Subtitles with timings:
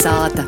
[0.00, 0.46] Kolnesāta.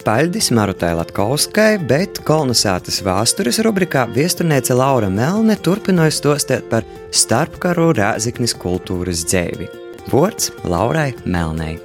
[0.00, 8.56] Paļdis Marutai Latkovskai, bet kolonizētas vēstures rubrikā viesturniece Laura Melne turpināja stostēt par starpkaru rēziknis
[8.56, 9.68] kultūras dzēvi.
[10.08, 11.76] Vārds Laurai Melnei.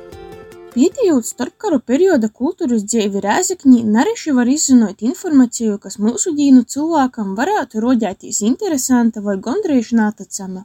[0.78, 7.84] Pētījot starpkaru perioda kultūras dzēvi Rēzekņī, nareši var izzinot informāciju, kas mūsu dīnu cilvēkam varētu
[7.84, 10.64] rodēties interesanta vai gondrīz nātacama.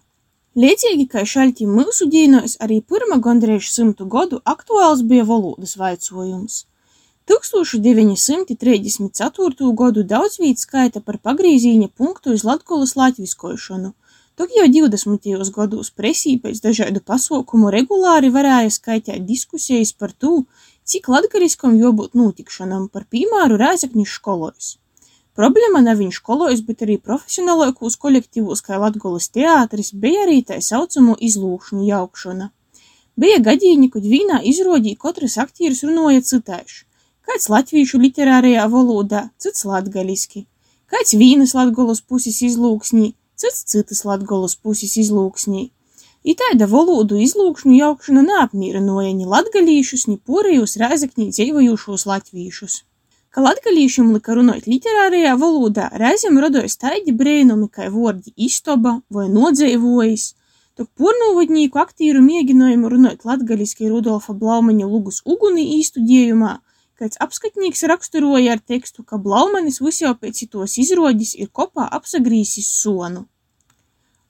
[0.52, 6.68] Līdzīgi kā šaļtī mūsu dīnos, arī pirma gondrīz simtu godu aktuāls bija valodas vaicojums.
[7.24, 9.72] 1934.
[9.80, 13.96] godu daudz vīt skaita par pagrīzīņa punktu uz Latgolas latviskošanu.
[14.36, 15.40] Tok jau 20.
[15.56, 20.44] gados presī pēc dažādu pasaukumu regulāri varēja skaitīt diskusijas par to,
[20.84, 24.81] cik latgaliskam jābūt notikšanam par piemēru Rēzaknis školojus.
[25.38, 31.14] Problēma nav viņš školojis, bet arī profesionālākos kolektīvos, kā Latgolas teātris, bija arī tā saucamo
[31.28, 32.50] izlūkšņu jaukšana.
[33.22, 36.84] Bija gadījumi, kad vīnā izrodīja katrs aktieris runāja citaiši.
[37.24, 40.44] Kāds latviešu literārajā valodā, cits latgaliski.
[40.92, 45.70] Kāds vīnas Latgolas puses izlūksnī, cits citas Latgolas puses izlūksnī.
[46.28, 52.82] I tāda valodu izlūkšņu jaukšana neapmierinoja ni latgalīšus, ni porejus Rēzaknī dzīvojušos latviešus
[53.32, 60.26] ka latgalīšim lyka runot literārajā valodā, reizēm rodojas taidi breinumi, kai vuordi istoba vai nodzeivuojis,
[60.76, 66.58] tok pornūvadnīku aktīru mieginuojumu runot latgaliski Rudolfa Blaumaņa lugus uguni īstudiejumā,
[67.00, 73.26] kāds apskatnīgs raksturoja ar tekstu, ka Blaumanis visjau pēc tos izrodis ir kopā apsagrīsis sonu.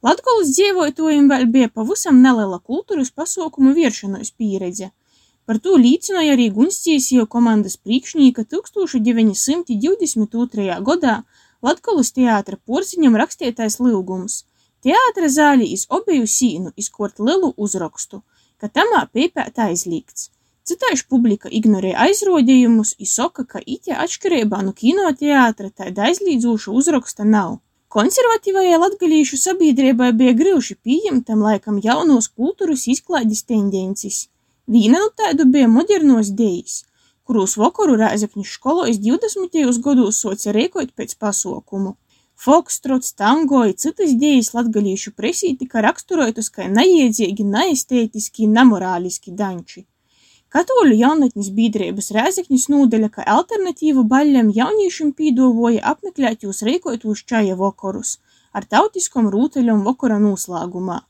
[0.02, 4.94] Latgolas dzīvojutojiem vēl bija pavisam nelela kultūras pasaukumu vieršanos pieredze–
[5.46, 10.80] Par to liecināja arī Gunstiesievu komandas priekšnieka 1922.
[10.88, 11.14] gadā
[11.62, 14.44] Latgolas teātra porziņam rakstietais lyugums.
[14.82, 18.22] Teātra zāļi iz obeju sīnu izkort lielu uzrakstu,
[18.58, 20.22] ka tamā pēpēt aizliegts.
[20.62, 27.58] Citaiž publika ignorē aizrodījumus i soka, ka ite atškarībā no kinoteātra tāda aizlīdzoša uzraksta nav.
[27.92, 34.28] Konservatīvajai latgalīšu sabiedrībai bija grūši pieņemtam laikam jaunos kultūras izklaides tendences.
[34.72, 36.74] Vīna nu taidu bija modernos dejis,
[37.28, 39.58] kurūs vokoru Rēzekņu školojis 20.
[39.84, 41.90] gados soca reikot pēc pasaukumu.
[42.44, 49.84] Fokstrots, tango i citas dejas latgalīšu presī tika raksturotas kā neiedzīgi, neestētiski, nemorāliski danči.
[50.56, 58.18] Katoļu jaunatnis biedrības Rēzekņas nūdeļa, ka alternatīvu baļļam jauniešiem pīdovoja apmeklēt jūs reikotūs čaja vokorus
[58.56, 61.02] ar tautiskom rūteļom vokora noslēgumā.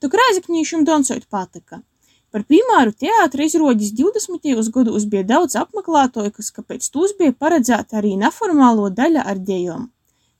[0.00, 1.84] Tok Rēzekņīšiem donsot patika.
[2.32, 4.70] Par piemēru teātra izrādīs 20.
[4.72, 9.90] gados bija daudz apmeklētāju, kas kāpēc tūs bija paredzēta arī neformālo daļa ar dejām.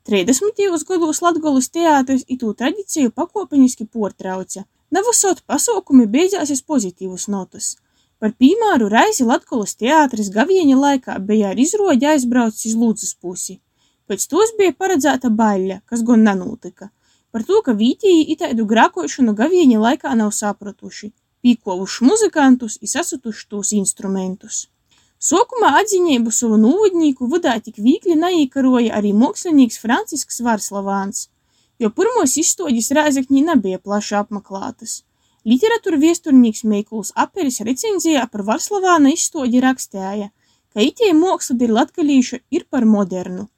[0.09, 0.63] 30.
[0.89, 4.65] gados Latgolas teātris itū tradiciju pakopeniski portrauca.
[4.89, 7.77] Navasot pasaukumi beidzās uz pozitīvus notus.
[8.19, 13.61] Par piemēru reizi Latgolas teātris gavieņa laikā bija ar izrodi aizbraucis uz Lūdzes pusi.
[14.09, 16.89] Pēc tos bija paredzēta baļļa, kas gan nenūtika.
[17.33, 21.13] Par to, ka vītīgi itaidu grākošanu gavieņa laikā nav sapratuši–
[21.45, 24.67] pīkovuši muzikantus i sasutuši tos instrumentus.
[25.23, 31.29] Sokumā atziņeibu savu nūvodnīku vadā tik vīkli naīkaroja arī mokslinīks Francisks Varslavāns,
[31.79, 35.03] jo pirmos izstoģis Rēzekņī nebija plaši apmeklētas.
[35.47, 40.29] Literatūra viesturnīks Meikuls Aperis recenzijā par Varslavāna izstoģi rakstēja,
[40.75, 43.49] ka itie moksla ir latgalīša ir par modernu.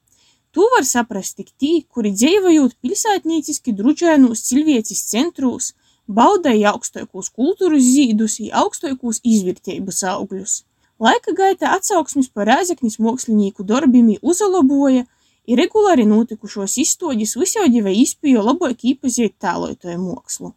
[0.54, 5.72] To var saprast tik tī, kuri dzīvojot pilsētnīciski druģēnūs cilvēcis centrūs,
[6.08, 10.64] baudēja augstākos kultūras zīdus, augstākos izvērtības augļus.
[11.00, 15.04] Laika gaitā atsauksmes par Rēzeknis mākslinieku darbiem uzlaboja,
[15.46, 20.52] ir regulāri notikušos izstādes visjaudīvai izpējo labāk īpazīt tēlotāju mākslu.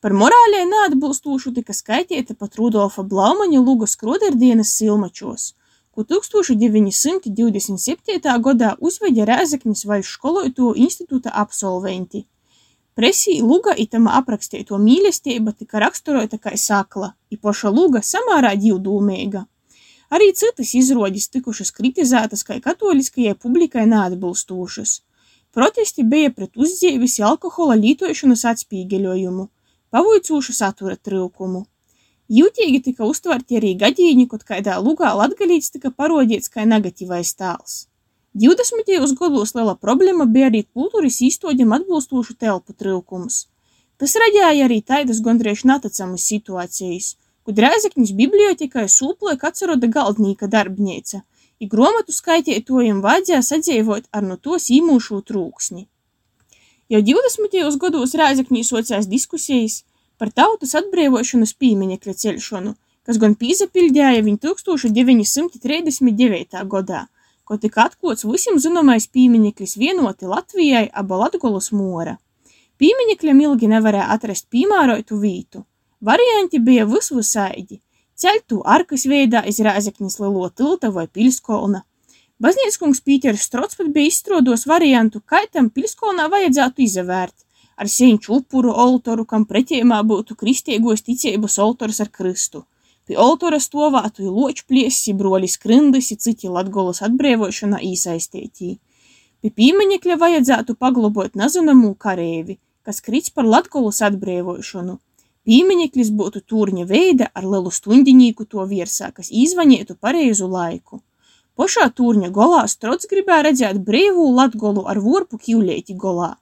[0.00, 5.54] Par morālē neatbilstošu tika skaitīta pat Rudolfa Blaumaņa Luga skroderdienas silmačos,
[5.92, 8.40] ko 1927.
[8.46, 12.20] gadā uzveģa Rēzeknis vaļš skolotāju institūta absolventi–
[12.98, 19.44] Presī luga itama apraksteituo mīlesteiba tika raksturota kai sakla, i poša luga samārā divdūmeiga.
[20.10, 24.96] Arī citas izrodis tikušas kritizētas kai katoliskajai publikai neatbilstūšas.
[25.54, 29.46] Protesti bija pret uzdzēvis alkohola lītošanas atspīgeļojumu,
[29.94, 31.62] pavoicūšu satura trūkumu.
[32.30, 37.89] Jūtīgi tika uztverti arī gadījumi, kad kaidā lugā latgalīts tika parodīts kā negatīvais tāls.
[38.34, 39.16] 20.
[39.18, 43.48] gados liela problēma bija arī kultūras īstoģiem atbilstošu telpu trūkums.
[43.98, 51.26] Tas radīja arī taidas gondrīz netacamas situācijas, kad Rēzekņas bibliotekai sūploja atceroda galdnīka darbnīca,
[51.58, 55.90] i gromatu skaitietojiem vajadzēja sadzīvot ar no tos īmūšu trūksni.
[56.86, 57.50] Jau 20.
[57.82, 59.82] gados Rēzekņī sociās diskusijas
[60.22, 66.62] par tautas atbrīvošanas pīmiņekļa ceļšanu, kas gan pīzapildēja viņu 1939.
[66.70, 67.10] gadā,
[67.50, 72.12] ko tika atklots visiem zināmais pīmiņeklis vienoti Latvijai aba Latgolas mora.
[72.78, 75.64] Pīmiņekļam ilgi nevarēja atrast pīmārotu vītu.
[75.98, 77.80] Varianti bija visvisaidi–
[78.22, 81.82] ceļtu arkas veidā iz Rēzeknis Lilo tilta vai Piļskolna.
[82.40, 87.34] Baznīckungs Pīters Strots pat bija izstrādos variantu, kā tam Piļskolnā vajadzētu izavērt
[87.80, 92.62] ar seņķu upuru oltoru, kam pretējumā būtu kristiegos ticības oltors ar kristu.
[93.10, 98.68] Pie oltora stovātu i loču pliesi, brolis Krindis i citi Latgolas atbrīvošanā īsaistētī.
[99.42, 102.54] Pie pīmeņekļa vajadzētu paglobot nazonamū karēvi,
[102.86, 104.94] kas krits par Latgolas atbrīvošanu.
[105.42, 111.00] Pīmeņeklis būtu tūrņa veida ar lielu stundiņīku to virsā, kas izvaņietu pareizu laiku.
[111.58, 116.36] Pošā tūrņa golā Strots gribēja redzēt brīvū Latgolu ar vorpu kivleiti golā.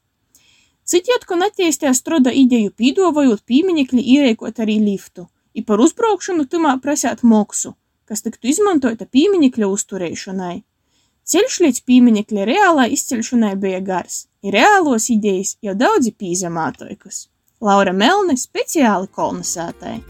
[0.84, 7.24] Citi atkon attīstīja Stroda ideju pīdovojot pīmiņekļi ierēkot arī liftu– i par uzbraukšanu tymā prasēt
[7.26, 7.74] moksu,
[8.08, 10.56] kas tiktu izmantota pīmiņekļa uzturēšanai.
[11.28, 17.26] Ceļš līdz pīmiņekļa reālai izceļšanai bija gars, i reālos idejas jau daudzi pīzamātoikas.
[17.60, 20.00] Laura Melne speciāli kolonizētāji.